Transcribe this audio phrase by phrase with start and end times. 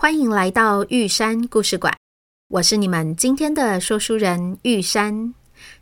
[0.00, 1.92] 欢迎来到玉山故事馆。
[2.50, 5.34] 我是你们今天的说书人玉山。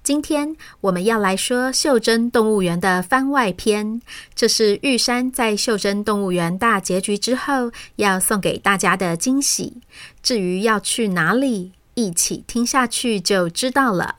[0.02, 4.00] 今天我们要来说袖珍动物园的番外篇，
[4.34, 9.82] 这是玉山在袖珍动物园大结局之后要送给大家的惊喜。
[10.23, 14.16] 至于要去哪里，一起听下去就知道了。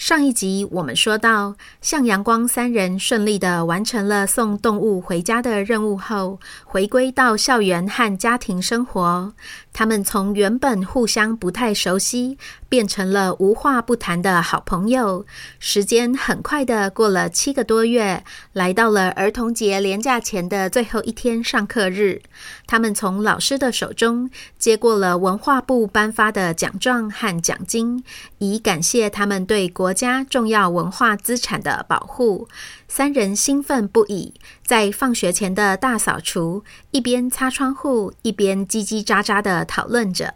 [0.00, 9.34] 上一集我们说到，向阳光三人顺利的完成了送动物回家的任务后，回归到校园和家庭生活。
[9.72, 12.36] 他们从原本互相不太熟悉，
[12.68, 15.24] 变成了无话不谈的好朋友。
[15.58, 22.20] 时间很快地过了七个多月，来到了儿童节连假前的最后一天上课日。
[22.66, 28.04] 他们从老师的手中接过了文化部颁发的奖状和奖金，
[28.38, 32.48] 以感谢他们对国家重要文化资产的保护。
[32.88, 34.34] 三人兴奋不已，
[34.70, 40.34] 在放学前的大扫除，一边擦窗户，一边叽叽喳喳地讨论着。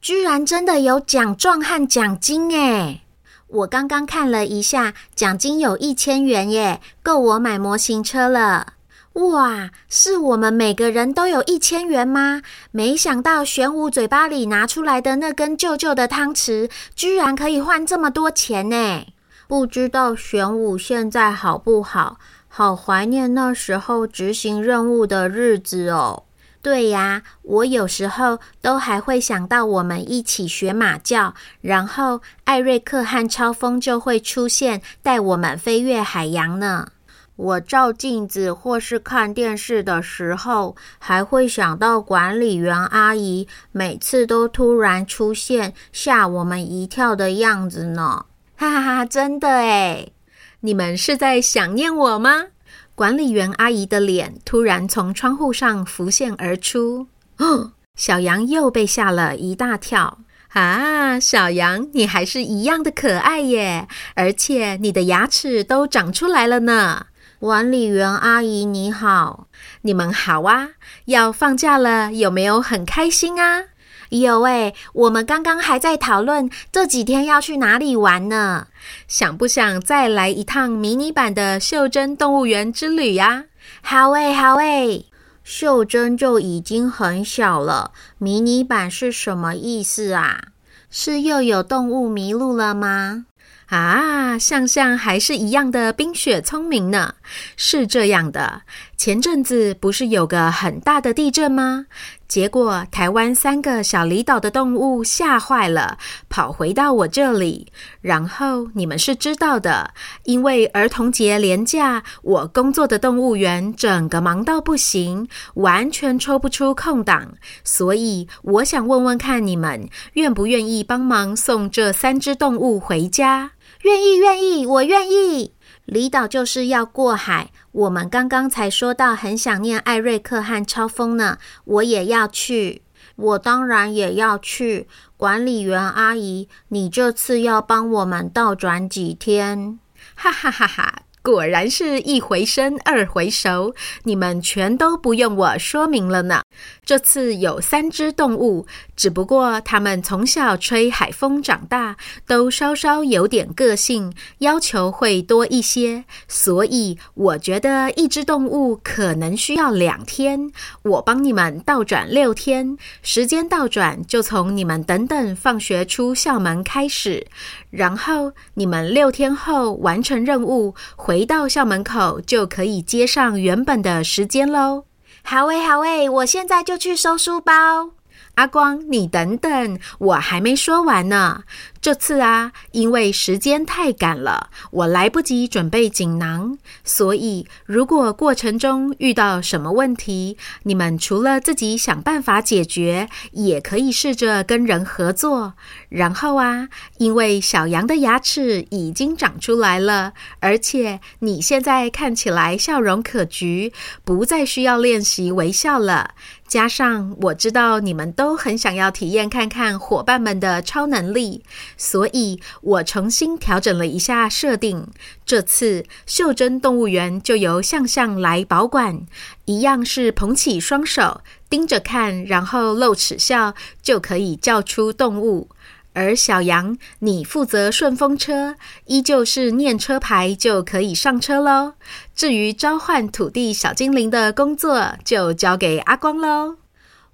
[0.00, 3.02] 居然真的有奖状和奖金诶！
[3.46, 8.72] 我刚刚看了一下，奖金有一千元耶，够我买模型车了。
[9.12, 12.42] 哇，是我们每个人都有一千元吗？
[12.72, 19.06] 没想到玄武嘴巴里拿出来的那根旧旧的汤匙，居然可以换这么多钱呢！
[19.46, 22.18] 不知道玄武现在好不好？
[22.58, 26.24] 好怀念那时候执行任务的日子哦。
[26.60, 36.88] 对呀，我有时候都还会想到我们一起学马叫，然后艾瑞克和超风就会出现，带我们飞越海洋呢。
[37.36, 48.24] 我照镜子或是看电视的时候，还会想到管理员阿姨每次都突然出现，吓我们一跳的样子呢。
[48.58, 50.12] 哈哈哈，真的诶，
[50.60, 52.46] 你们是在想念我吗？
[52.94, 57.06] 管理员阿姨的脸突然从窗户上浮现而出。
[57.36, 60.18] 哦， 小羊又被吓了一大跳。
[60.54, 63.86] 啊，小羊，你还是一样的可爱耶！
[64.14, 67.06] 而且你的牙齿都长出来了呢。
[67.38, 69.46] 管理员阿姨你好，
[69.82, 70.70] 你们好啊！
[71.04, 73.66] 要放假了，有没有很开心啊？
[74.10, 78.68] 有诶，我们刚刚还在讨论这几天要去哪里玩呢。
[79.06, 83.44] 想不想再来一趟迷你版的袖珍动物园之旅呀？
[83.82, 85.06] 好诶，好诶。
[85.44, 90.42] 袖珍就已经很小了，迷你版是什么意思啊？
[90.90, 93.26] 是又有动物迷路了吗？
[93.68, 97.14] 啊，向向还是一样的冰雪聪明呢。
[97.56, 98.62] 是这样的，
[98.96, 101.86] 前阵子不是有个很大的地震吗？
[102.28, 105.96] 结果台湾三个小离岛的动物吓坏了，
[106.28, 107.68] 跑回到我这里。
[108.02, 109.94] 然后你们是知道的，
[110.24, 117.32] 因为儿童节连假，我工作的动物园整个忙到不行，完全抽不出空档。
[117.64, 123.52] 所以我想问问看，你们愿不愿意帮忙送这三只动物回家？
[123.82, 125.52] 愿意，愿意，我愿意。
[125.88, 131.38] 离岛就是要过海，我们刚刚才说到很想念艾瑞克和超风呢。
[131.64, 132.82] 我也要去，
[133.16, 134.86] 我当然也要去。
[135.16, 139.78] 管理员阿姨，你这次要帮我们倒转几天？
[140.14, 141.02] 哈哈哈哈。
[141.30, 143.74] 果然是一回生二回熟，
[144.04, 146.40] 你们全都不用我说明了呢。
[146.86, 148.66] 这次有三只动物，
[148.96, 156.06] 只不过它们从小吹海风长大，都稍稍有点个性，要求会多一些。
[156.26, 160.50] 所以我觉得一只动物可能需要两天，
[160.82, 162.78] 我帮你们倒转六天。
[163.02, 167.26] 时间倒转就从你们等等放学出校门开始，
[167.68, 171.17] 然后你们六天后完成任务回。
[171.18, 174.84] 回到校门口就可以接上原本的时间喽。
[175.24, 177.90] 好诶，好诶，我现在就去收书包。
[178.36, 181.42] 阿光，你等等，我还没说完呢。
[181.80, 195.54] 这次啊，因为时间太赶了，我来不及准备锦囊，所以如果过程中遇到什么问题，你们除了自己想办法解决，也可以试着跟人合作。
[195.88, 203.72] 然后啊，因为小羊的牙齿已经长出来了，而且你现在看起来笑容可掬，
[204.04, 206.10] 不再需要练习微笑了。
[206.46, 211.44] 加上我知道你们都很想要体验看看伙伴们的超能力，
[211.78, 214.86] 所以我重新调整了一下设定。
[215.24, 219.06] 这次袖珍动物园就由向向来保管，
[219.46, 225.48] 一样是捧起双手盯着看，然后露齿笑就可以叫出动物。
[225.94, 228.54] 而小羊，你负责顺风车，
[228.84, 231.74] 依旧是念车牌就可以上车喽。
[232.14, 236.58] 至于召唤土地小精灵的工作，就交给阿光喽。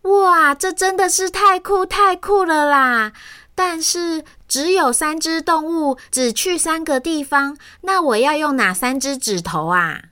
[0.03, 3.13] 哇，这真的是太酷太酷了啦！
[3.55, 10.03] 但是只有三只动物，只去三个地方，那我要用哪三只指头啊？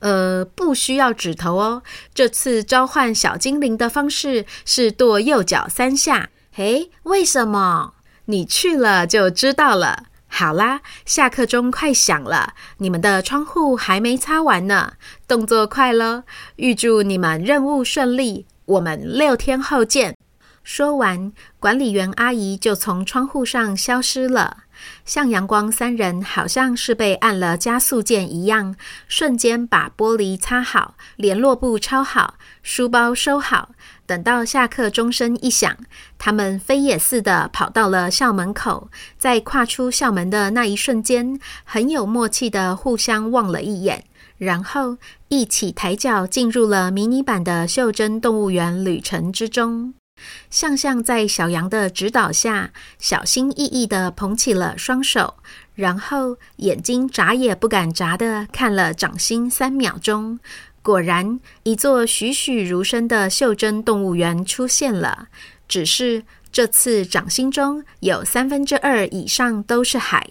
[0.00, 1.82] 呃，不需要指头哦。
[2.14, 6.28] 这次召唤小精灵的方式是跺右脚三下。
[6.56, 7.94] 诶，为什么？
[8.26, 10.04] 你去了就知道了。
[10.28, 14.94] 好啦，下课钟快响了，你们的窗户还没擦完呢，
[15.26, 16.24] 动作快喽！
[16.56, 20.16] 预祝你们任务顺利，我们六天后见。
[20.68, 24.64] 说完，管理员阿姨就从窗户上消失了。
[25.04, 28.74] 向阳光三人好像是被按了加速键一样，
[29.06, 32.34] 瞬间把玻璃擦好，联络簿抄好，
[32.64, 33.70] 书包收好。
[34.06, 35.76] 等到下课钟声一响，
[36.18, 44.04] 他们飞也似的跑到了校门口，在跨出校门的那一瞬间，很有默契的互相望了一眼，
[44.36, 44.96] 然后
[45.28, 49.94] 一起抬脚进入了迷你版的袖珍动物园旅程之中。
[50.50, 55.34] 向向在小羊的指导下，小心翼翼地捧起了双手，
[55.74, 60.38] 然后眼睛眨也不敢眨地看了掌心三秒钟。
[60.82, 65.28] 果然，一座栩栩如生的袖珍动物园出现了。
[65.68, 66.22] 只是
[66.52, 70.24] 这次掌心中有三分之二以上都是海，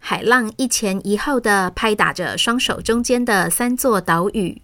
[0.00, 4.60] 海浪一前一后地拍打着双手中间的三座岛屿。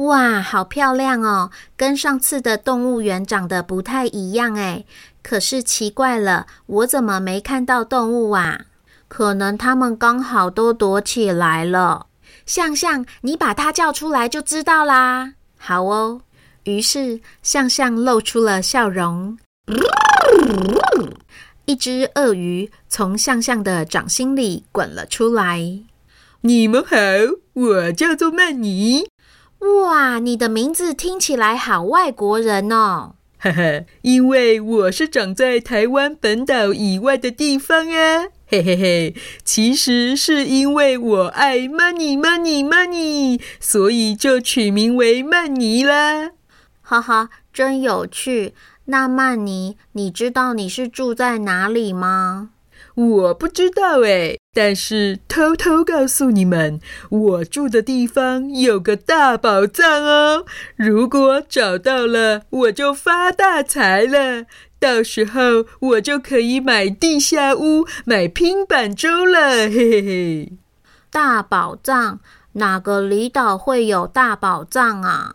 [0.00, 1.50] 哇，好漂亮哦！
[1.76, 4.86] 跟上次的动物园长得不太一样诶。
[5.22, 8.62] 可是奇怪了，我怎么没看到动物啊？
[9.08, 12.06] 可能他们刚好都躲起来了。
[12.46, 15.34] 向向，你把它叫出来就知道啦。
[15.58, 16.22] 好哦。
[16.64, 19.38] 于是向向露出了笑容。
[21.66, 25.60] 一只鳄鱼从向向的掌心里滚了出来。
[26.40, 26.96] 你们好，
[27.52, 29.08] 我叫做曼妮。
[29.60, 33.14] 哇，你的名字听起来好外国人哦！
[33.38, 38.28] 哈哈，因为我是长在台湾本岛以外的地方啊！
[38.46, 39.14] 嘿嘿嘿，
[39.44, 46.32] 其实是因为我爱 money money money，所以就取名为曼尼啦。
[46.82, 48.54] 哈哈，真有趣。
[48.86, 52.50] 那曼尼，你知道你是住在哪里吗？
[53.00, 60.44] 我不知道诶，但是偷偷告诉你们，我住的地方有个大宝藏哦。
[60.76, 64.44] 如果找到了，我就发大财了。
[64.78, 69.68] 到时候我就可以买地下屋、买拼板舟了。
[69.68, 70.52] 嘿嘿嘿！
[71.10, 72.20] 大宝藏？
[72.54, 75.34] 哪个离岛会有大宝藏啊？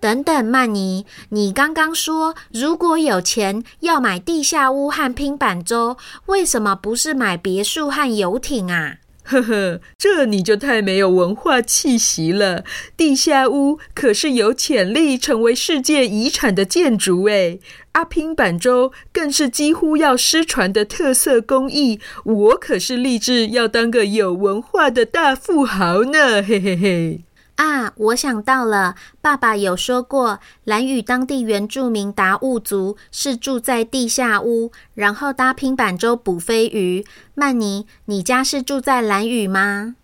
[0.00, 5.96] 等等，曼妮，你刚刚说如果有钱要买地下屋和拼板舟，
[6.26, 8.96] 为什么不是买别墅和游艇啊？
[9.24, 12.64] 呵呵，这你就太没有文化气息了。
[12.96, 17.60] 地下屋可是有潜力成为世界遗产的建筑诶，
[17.92, 22.00] 阿拼板舟更是几乎要失传的特色工艺。
[22.24, 27.27] 我可是立志要当个有文化的大富豪呢，嘿嘿嘿。
[27.58, 37.04] 啊，我想到了，爸爸有说过，蓝屿当地原住民达悟族是住在地下屋，然后搭拼板舟捕飞鱼。
[37.34, 39.96] 曼尼，你家是住在蓝屿吗？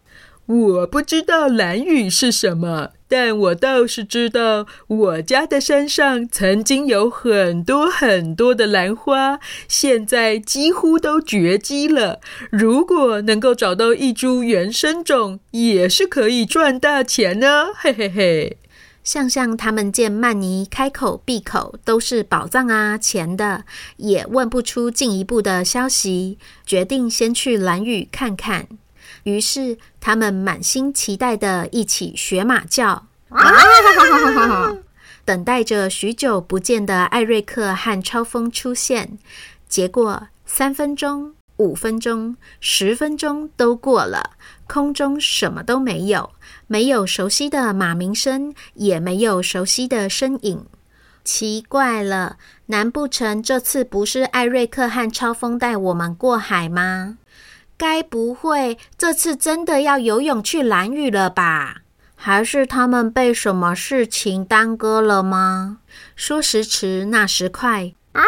[0.46, 12.20] 我不知道蓝雨是什么，但我倒是知道，我家的山上曾经有很多很多的兰花，现在几乎都绝迹了。
[12.50, 17.68] 如果能够找到一株原生种，也是可以赚大钱呢。
[17.80, 18.58] 嘿嘿嘿！
[19.02, 23.64] 向向他们见曼妮开口闭口都是宝藏啊、钱的，
[23.96, 28.68] 也问不出进一步的消息，决定先去蓝雨看看。
[29.24, 33.42] 于是，他们满心期待的一起学马叫，啊、
[35.24, 39.18] 等待着许久不见的艾瑞克和超风出现。
[39.68, 44.32] 结果，三分钟、五分钟、十分钟都过了，
[44.66, 46.30] 空中什么都没有，
[46.66, 50.66] 没有熟悉的马鸣声，也没有熟悉的身影。
[51.24, 57.16] 奇怪了，难不成这次不是艾瑞克和超风带我们过海吗？
[57.76, 61.82] 该不会这次真的要游泳去蓝屿了吧？
[62.16, 65.80] 还是他们被什么事情耽搁了吗？
[66.16, 67.92] 说时迟，那时快。
[68.12, 68.22] 啊！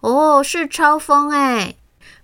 [0.00, 1.76] 哦，是超风哎！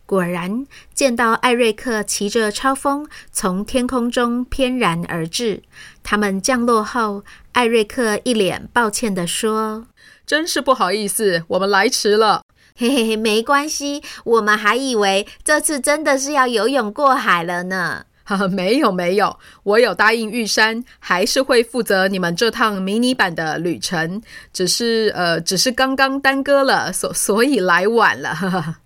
[0.05, 5.63] 果然，见到艾瑞克骑着超风从天空中翩然而至。
[6.03, 9.87] 他们降落后，艾瑞克一脸抱歉地说
[10.27, 12.43] ：“真是不好意思，我们来迟了。”
[12.77, 18.05] 嘿嘿嘿，没关系，我们还以为这次真的是要游泳过海了呢。
[18.23, 24.21] 哈哈，没有没有，我有答应玉山，还是会负责你们这趟迷你版的旅程，
[24.53, 28.35] 只是呃，只是刚刚耽搁了，所所以来晚了。
[28.35, 28.79] 哈哈。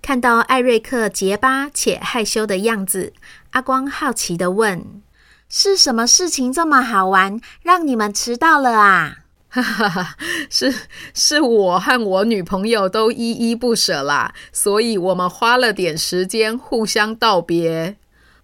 [0.00, 3.12] 看到艾瑞克结巴且害羞的样子，
[3.50, 5.02] 阿光好奇地问
[5.50, 9.18] ：“是什么事情这么好玩，让你们迟到了啊？”
[9.62, 10.16] 哈哈哈，
[10.50, 10.74] 是
[11.14, 17.96] 是我和我女朋友都依依不舍啦，所以我们花了点时间互相道别。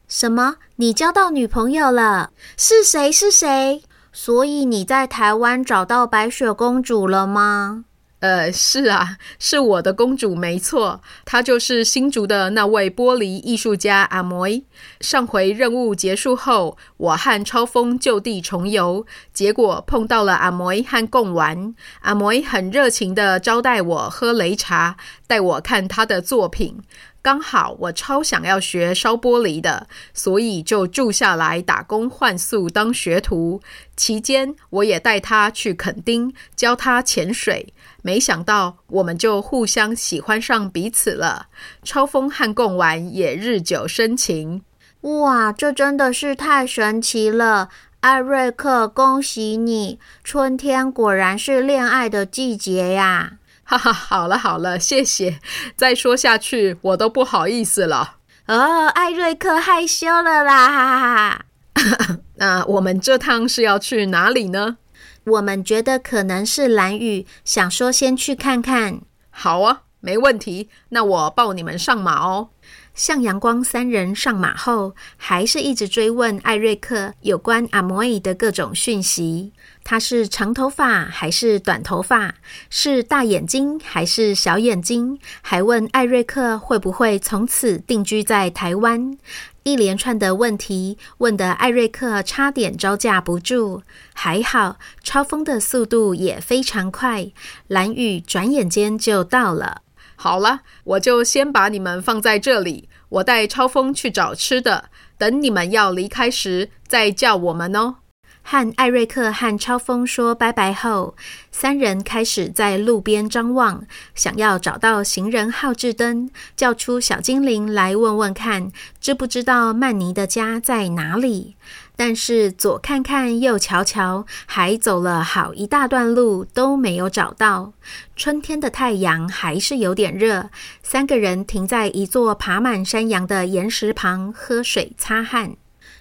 [0.07, 0.57] 什么？
[0.77, 2.31] 你交到女朋友了？
[2.57, 3.11] 是谁？
[3.11, 3.83] 是谁？
[4.13, 7.85] 所以你在台湾找到白雪公主了吗？
[8.21, 14.63] 呃，是啊，是我的公主，没错，她就是新竹的那位玻璃艺术家阿梅。
[15.01, 21.75] 上回任务结束后，我和超风就地重游，结果碰到了阿梅和贡丸。
[22.01, 26.79] 阿梅很热情的招待我喝擂茶，带我看他的作品。
[27.23, 33.61] 刚好我超想要学烧玻璃的，所以就住下来打工换宿当学徒。
[33.95, 37.75] 期间，我也带他去垦丁教他潜水。
[38.03, 41.49] 没想到，我们就互相喜欢上彼此了。
[41.83, 44.63] 超风和贡丸也日久生情。
[45.03, 47.69] 哇，这真的是太神奇了！
[48.01, 53.33] 艾瑞克，恭喜你，春天果然是恋爱的季节呀！
[53.71, 55.39] 哈哈，好了好了，谢谢。
[55.77, 58.17] 再说下去，我都不好意思了。
[58.47, 60.69] 哦，艾瑞克害羞了啦！
[60.69, 61.45] 哈哈哈。
[62.35, 64.79] 那我们这趟是要去哪里呢？
[65.25, 69.03] 我们觉得可能是蓝雨，想说先去看看。
[69.31, 70.69] 好啊，没问题。
[70.89, 72.49] 那我抱你们上马哦。
[72.95, 79.53] 向阳光三人上马后，还是一直追问艾瑞克有关阿摩伊的各种讯息。
[79.83, 82.35] 他是长头发还是短头发？
[82.69, 85.19] 是大眼睛还是小眼睛？
[85.41, 89.17] 还问艾瑞克会不会从此定居在台湾？
[89.63, 93.83] 一连串的问题问得艾瑞克差点招架不住，
[94.15, 97.31] 还好超风的速度也非常快，
[97.67, 99.83] 蓝雨转眼间就到了。
[100.23, 107.95] 好了，我就先把你们放在这里，我带超风去找吃的，等你们要离开时再叫我们哦。
[108.43, 111.17] 和艾瑞克和超风说拜拜后，
[111.51, 121.57] 三人开始在路边张望，想要找到行人号志灯，叫出小精灵来问问看，知不知道曼妮的家在哪里？
[122.01, 127.75] 但是左看看右瞧瞧，还走了好一大段路都没有找到。
[128.17, 130.49] 春天的太阳还是有点热，
[130.83, 135.57] 三个人停在一座爬满山羊的岩石旁喝水擦汗。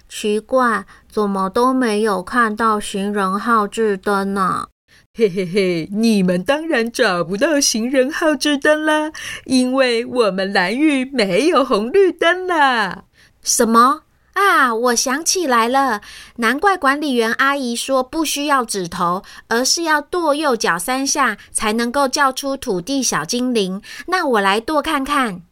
[0.08, 4.68] 奇怪，怎么都没有看到行人号志灯呢？
[5.12, 9.12] 嘿嘿嘿，你们当然找不到行人号志灯啦，
[9.44, 13.04] 因为我们蓝玉没有红绿灯啦。
[13.42, 14.74] 什么啊？
[14.74, 16.00] 我想起来了，
[16.36, 23.82] 难怪管理员阿姨说不需要指头，而是要跺右脚三下才能够叫出土地小精灵。
[24.06, 25.42] 那我来跺看看。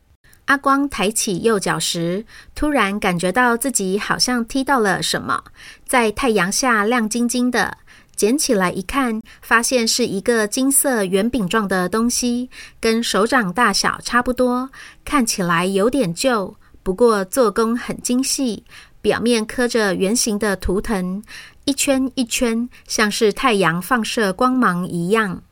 [0.46, 5.44] 阿光抬起右脚时，突然感觉到自己好像踢到了什么，
[5.86, 7.76] 在太阳下亮晶晶的，
[8.16, 12.48] 捡起来一看，发现是一个金色圆饼状的东西，
[12.80, 14.70] 跟手掌大小差不多，
[15.04, 18.64] 看起来有点旧，不过做工很精细，
[19.00, 21.22] 表面刻着圆形的图腾，
[21.64, 25.42] 一圈一圈，像是太阳放射光芒一样。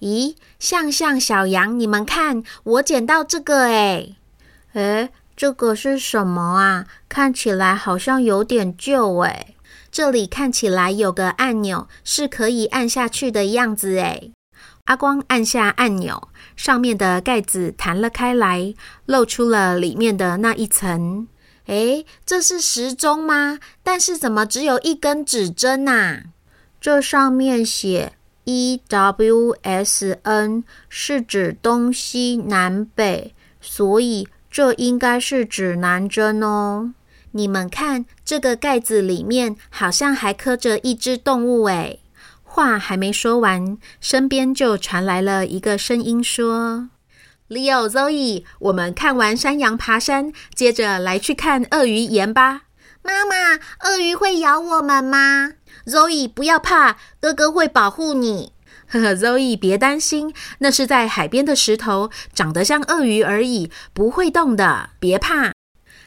[0.00, 4.16] 咦，象象小羊，你们看，我捡到这个诶。
[4.74, 6.86] 诶，这个是什么啊？
[7.08, 9.54] 看起来好像有点旧诶。
[9.90, 14.32] 这里看起来有个按钮，是可以按下去的样子诶。
[14.86, 18.74] 阿光按下按钮，上面的盖子弹了开来，
[19.04, 21.28] 露出了里面的那一层。
[21.66, 23.60] 诶，这是时钟吗？
[23.84, 26.24] 但是怎么只有一根指针啊？
[26.80, 28.14] 这上面写
[28.46, 28.92] EWSN，
[30.88, 34.26] 是指东西南北，所以。
[34.48, 36.94] 这应该是指南针哦。
[37.32, 42.00] 你们看，这个盖子里面好像还刻着一只动物诶。
[42.56, 46.88] 话还没说完，身边就传来了一个声音说
[47.50, 52.62] ：“Leo、Zoe，我们看完山羊爬山，接着来去看鳄鱼岩吧。”
[53.04, 55.52] 妈妈，鳄鱼会咬我们吗
[55.84, 58.54] ？Zoe，不要怕，哥哥会保护你。
[58.88, 65.52] 呵 呵，Zoe，别担心，那是在海边的石头，长得像鳄鱼而已，不会动的，别怕。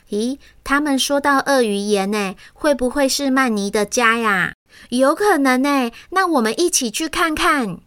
[0.10, 4.53] 咦，他们说到鳄鱼岩呢，会不会是曼尼的家呀？
[4.88, 7.77] 有可能呢，那我们一起去看看。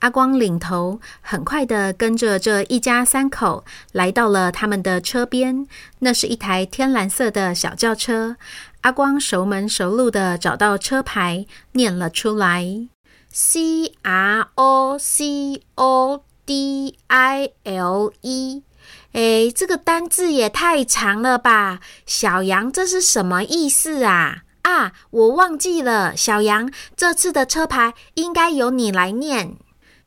[0.00, 5.66] 阿光领头，很快地跟着这一家三口来到了他们的车边。
[5.98, 8.36] 那是一台天蓝色的小轿车。
[8.80, 12.64] 阿光熟门熟路地找到车牌，念了出来
[13.30, 18.62] ：C R O C O D I L E。
[19.12, 21.80] 哎，这个单字也太长了吧！
[22.06, 24.44] 小羊，这是什么意思啊？
[24.62, 26.16] 啊，我忘记了。
[26.16, 29.56] 小羊，这次的车牌应该由你来念。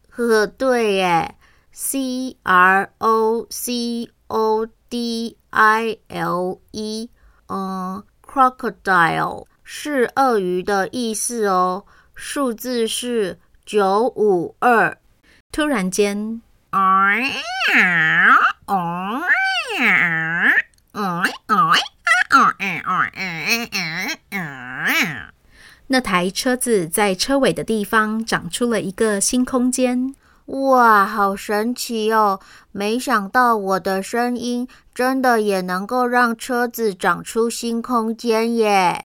[0.09, 1.35] 呵呵，对耶
[1.71, 7.09] ，C R O C O D I L E，
[7.47, 11.85] 嗯，crocodile 是鳄鱼的意思哦。
[12.13, 14.97] 数字是九五二。
[15.51, 16.41] 突然间，
[25.87, 30.15] 那台车子在车尾的地方长出了一个新空间。
[30.47, 32.41] 哇，好神奇哦！
[32.71, 39.05] 没想到我的声音真的也能够让车子长出新空间耶！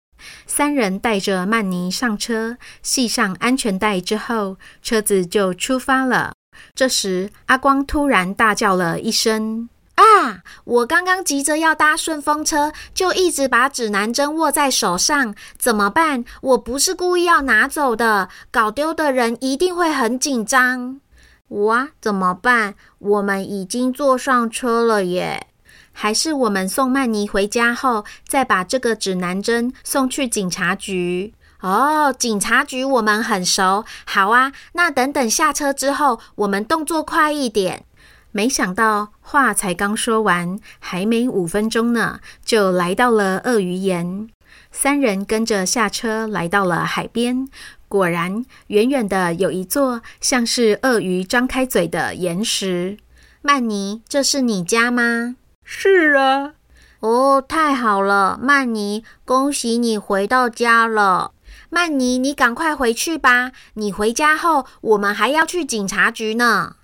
[0.47, 6.33] 三人带着曼尼上车，系上安全带之后，车子就出发了。
[6.75, 9.69] 这时，阿光突然大叫了一声。
[10.00, 10.42] 啊！
[10.64, 16.25] 我刚刚急着要搭顺风车，就一直把指南针握在手上，怎么办？
[16.40, 21.00] 我不是故意要拿走的，搞丢的人一定会很紧张。
[21.49, 22.75] 哇，怎么办？
[22.99, 25.49] 我们已经坐上车了耶！
[25.92, 31.35] 还是我们送曼妮回家后，再把这个指南针送去警察局？
[31.61, 33.85] 哦，警察局我们很熟。
[34.07, 37.85] 好啊，那等等下车之后，我们动作快一点。
[38.32, 44.28] 没想到话才刚说完，还没五分钟呢，就来到了鳄鱼岩。
[44.71, 47.49] 三人跟着下车，来到了海边。
[47.88, 52.99] 果然，远远的有一座像是鳄鱼张开嘴的岩石。
[53.43, 55.34] 曼尼，这是你家吗？
[55.64, 56.52] 是啊。
[57.00, 61.32] 哦，太好了，曼尼，恭喜你回到家了。
[61.69, 63.50] 曼尼，你赶快回去吧。
[63.75, 66.76] 你回家后，我们还要去警察局呢。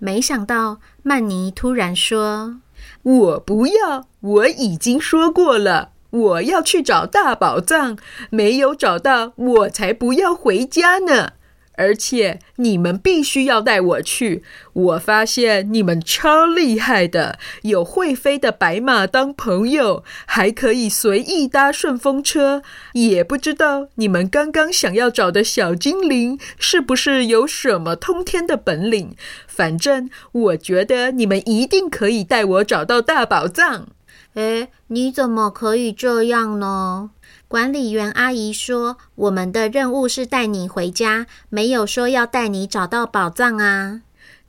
[0.00, 2.60] 没想到曼尼突然说
[3.02, 7.98] ：“我不要，我已经说过了，我要去找大宝藏，
[8.30, 11.32] 没有找到，我才不要回家呢。”
[11.78, 14.42] 而且你们必须要带我去。
[14.72, 22.62] 我发现你们超厉害的，有会飞的白马当朋友，还可以随意搭顺风车。
[22.92, 29.14] 也不知道你们刚刚想要找的小精灵是不是有什么通天的本领？
[29.46, 33.86] 反正我觉得你们一定可以带我找到大宝藏。
[34.34, 37.10] 诶，你怎么可以这样呢？
[37.48, 44.02] 管理员阿姨说：“我们的任务是带你回家，没有说要带你找到宝藏啊。”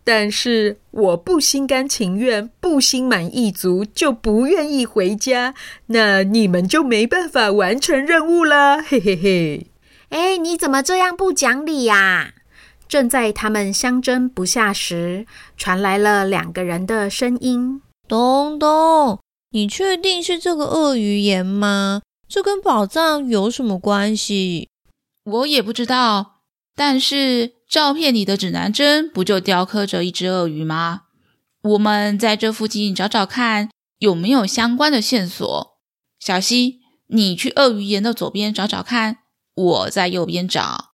[0.03, 5.53] 但是我不心甘情愿，不心满意足，就不愿意回家。
[5.87, 9.67] 那你们就没办法完成任务啦，嘿嘿嘿！
[10.09, 12.33] 哎，你怎么这样不讲理呀？
[12.87, 19.19] 正在他们相争不下时，传来了两个人的声音：“东东，
[19.51, 24.69] 你确定是这个鳄鱼岩吗？”这跟宝藏有什么关系？
[25.23, 26.43] 我也不知道。
[26.75, 31.01] 但是照片里的指南针不就雕刻着一只鳄鱼吗？
[31.63, 35.79] 我们在这附近找找看，有没有相关的线索。
[36.19, 39.17] 小溪，你去鳄鱼岩的左边找找看，
[39.55, 40.91] 我在右边找。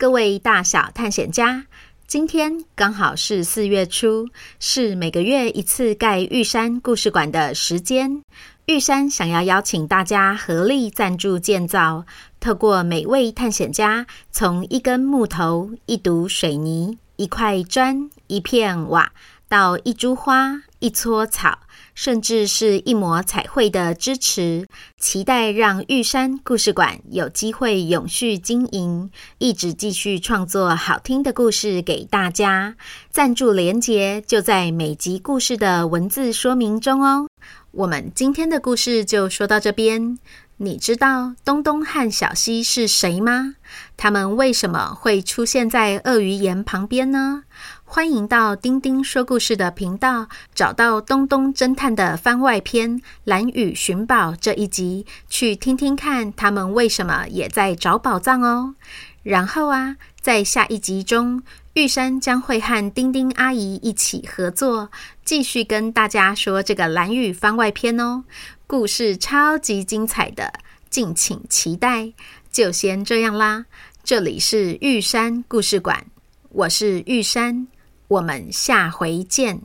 [0.00, 1.66] 各位大小探险家，
[2.06, 8.22] 今天刚好是四月初，是每个月一次盖玉山故事馆的时间。
[8.64, 12.06] 玉山想要邀请大家合力赞助建造，
[12.40, 19.12] 透过每位探险家从一根木头、一堵水泥、一块砖、一片瓦，
[19.50, 21.60] 到一株花、一撮草。
[21.92, 24.66] 甚至是一抹彩绘的支持，
[24.98, 32.76] 期待让玉山故事馆有机会永续经营，一直继续创作好听的故事给大家。
[33.10, 37.28] 赞助连结就在每集故事的文字说明中哦。
[37.72, 40.18] 我们今天的故事就说到这边。
[40.62, 43.54] 你知道东东和小西是谁吗？
[43.96, 47.44] 他们为什么会出现在鳄鱼岩旁边呢？
[47.82, 58.74] 欢迎到丁丁说故事的频道，找到东东侦探的番外篇《蓝雨寻宝》这一集，去听听看他们为什么也在找宝藏哦。
[59.22, 61.42] 然后啊，在下一集中，
[61.72, 64.90] 玉山将会和丁丁阿姨一起合作，
[65.24, 68.24] 继续跟大家说这个蓝雨番外篇哦。
[68.70, 70.52] 故事超级精彩的，
[70.88, 72.12] 敬请期待。
[72.52, 73.66] 就先这样啦，
[74.04, 76.06] 这里是玉山故事馆，
[76.50, 77.66] 我是玉山，
[78.06, 79.60] 我们下回见。